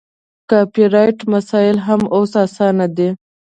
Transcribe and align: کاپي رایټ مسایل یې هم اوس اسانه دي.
کاپي 0.49 0.83
رایټ 0.93 1.19
مسایل 1.33 1.77
یې 1.79 1.83
هم 1.87 2.01
اوس 2.15 2.31
اسانه 2.43 2.85
دي. 2.95 3.09